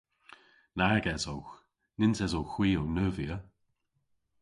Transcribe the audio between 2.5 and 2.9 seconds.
hwi ow